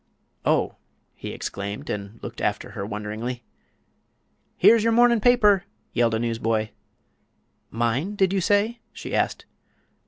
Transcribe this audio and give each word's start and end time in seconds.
"Oh!" 0.45 0.77
he 1.13 1.29
exclaimed, 1.29 1.87
and 1.87 2.19
looked 2.23 2.41
after 2.41 2.71
her 2.71 2.83
wonderingly. 2.83 3.43
"Here's 4.57 4.83
yer 4.83 4.91
mornin' 4.91 5.21
paper!" 5.21 5.65
yelled 5.93 6.15
a 6.15 6.19
newsboy. 6.19 6.69
"Mine, 7.69 8.15
did 8.15 8.33
you 8.33 8.41
say?" 8.41 8.79
she 8.93 9.13
asked. 9.13 9.45